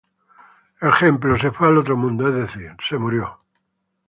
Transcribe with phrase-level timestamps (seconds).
[0.81, 3.39] Ejemplo: "Se fue al otro mundo, es decir, se murió".